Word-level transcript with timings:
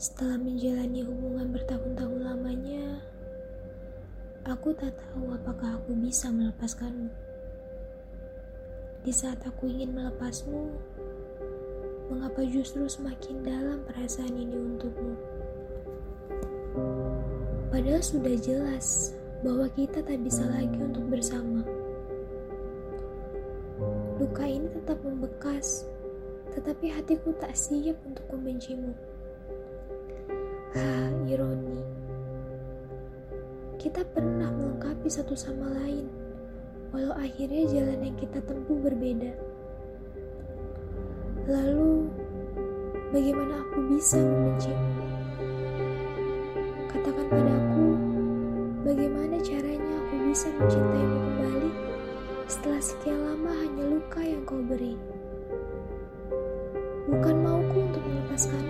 Setelah 0.00 0.40
menjalani 0.40 1.04
hubungan 1.04 1.52
bertahun-tahun 1.52 2.24
lamanya, 2.24 3.04
aku 4.48 4.72
tak 4.72 4.96
tahu 4.96 5.28
apakah 5.36 5.76
aku 5.76 5.92
bisa 5.92 6.32
melepaskanmu. 6.32 7.12
Di 9.04 9.12
saat 9.12 9.44
aku 9.44 9.68
ingin 9.68 9.92
melepasmu, 9.92 10.72
mengapa 12.08 12.40
justru 12.48 12.88
semakin 12.88 13.44
dalam 13.44 13.84
perasaan 13.84 14.40
ini 14.40 14.56
untukmu? 14.56 15.20
Padahal 17.68 18.00
sudah 18.00 18.40
jelas 18.40 19.12
bahwa 19.44 19.68
kita 19.76 20.00
tak 20.00 20.16
bisa 20.24 20.48
lagi 20.48 20.80
untuk 20.80 21.12
bersama. 21.12 21.60
Luka 24.16 24.48
ini 24.48 24.64
tetap 24.72 24.96
membekas, 25.04 25.84
tetapi 26.56 26.88
hatiku 26.88 27.36
tak 27.36 27.52
siap 27.52 28.00
untuk 28.08 28.24
membencimu. 28.32 29.09
Ha, 30.70 31.10
ironi. 31.26 31.82
Kita 33.74 34.06
pernah 34.06 34.54
melengkapi 34.54 35.10
satu 35.10 35.34
sama 35.34 35.66
lain, 35.66 36.06
walau 36.94 37.10
akhirnya 37.18 37.66
jalan 37.66 38.06
yang 38.06 38.14
kita 38.14 38.38
tempuh 38.46 38.78
berbeda. 38.78 39.34
Lalu, 41.50 42.06
bagaimana 43.10 43.66
aku 43.66 43.78
bisa 43.90 44.22
membencimu? 44.22 44.94
Katakan 46.86 47.26
padaku, 47.26 47.88
bagaimana 48.86 49.42
caranya 49.42 49.94
aku 50.06 50.14
bisa 50.30 50.54
mencintaimu 50.54 51.18
kembali 51.18 51.70
setelah 52.46 52.78
sekian 52.78 53.18
lama 53.26 53.50
hanya 53.58 53.84
luka 53.90 54.22
yang 54.22 54.46
kau 54.46 54.62
beri. 54.62 54.94
Bukan 57.10 57.42
mauku 57.42 57.90
untuk 57.90 58.06
melepaskanmu, 58.06 58.69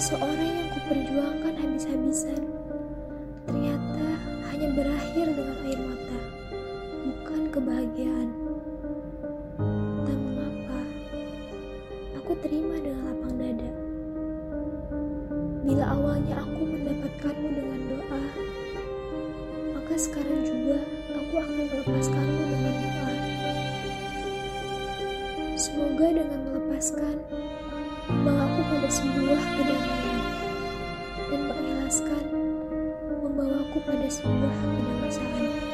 Seseorang 0.00 0.32
yang 0.48 0.68
kuperjuangkan 0.72 1.60
habis-habisan 1.60 2.40
ternyata 3.44 4.08
hanya 4.48 4.72
berakhir 4.72 5.28
dengan 5.28 5.60
air 5.68 5.76
mata, 5.76 6.20
bukan 7.04 7.42
kebahagiaan. 7.52 8.28
Tak 10.08 10.16
mengapa, 10.16 10.80
aku 12.16 12.32
terima 12.40 12.80
dengan 12.80 13.12
lapang 13.12 13.36
dada. 13.36 13.70
Bila 15.68 15.84
awalnya 15.92 16.48
aku 16.48 16.60
mendapatkanmu 16.64 17.48
dengan 17.60 17.80
doa, 17.92 18.24
maka 19.76 19.94
sekarang 20.00 20.48
juga 20.48 20.80
aku 21.12 21.34
akan 21.44 21.64
melepaskanmu 21.68 22.42
dengan 22.48 22.74
doa. 22.88 23.14
Semoga 25.60 26.06
dengan 26.08 26.40
melepaskan, 26.48 27.16
membawaku 28.08 28.49
pada 28.66 28.88
sebuah 28.92 29.42
kedamaian, 29.56 30.20
dan 31.30 31.40
mengikhlaskan, 31.48 32.24
membawaku 33.08 33.78
pada 33.86 34.08
sebuah 34.10 34.54
kedewasaan. 34.60 35.69